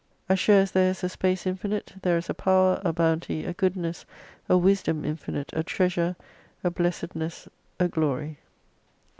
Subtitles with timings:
[0.27, 3.53] As sure as there is a Space infinite, there is a Power, a Bounty, a
[3.53, 4.03] Goodness,
[4.49, 6.15] a Wisdom infinite, a Treasure,
[6.63, 7.47] a Blessedness,
[7.79, 8.39] a Glory.